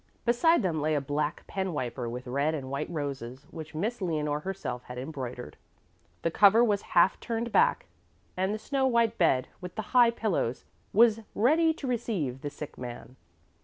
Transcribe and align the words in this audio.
Beside 0.25 0.63
them 0.63 0.81
lay 0.81 0.95
a 0.95 0.99
black 0.99 1.45
pen 1.45 1.73
wiper 1.73 2.09
with 2.09 2.25
red 2.25 2.55
and 2.55 2.71
white 2.71 2.89
roses 2.89 3.43
which 3.51 3.75
Miss 3.75 4.01
Leonore 4.01 4.39
herself 4.39 4.81
had 4.85 4.97
embroidered. 4.97 5.57
The 6.23 6.31
cover 6.31 6.63
was 6.63 6.81
half 6.97 7.19
turned 7.19 7.51
back 7.51 7.85
and 8.35 8.51
the 8.51 8.57
snow 8.57 8.87
white 8.87 9.19
bed 9.19 9.47
with 9.61 9.75
the 9.75 9.83
high 9.93 10.09
pillows 10.09 10.65
was 10.91 11.19
ready 11.35 11.71
to 11.75 11.85
receive 11.85 12.41
the 12.41 12.49
sick 12.49 12.79
man. 12.79 13.15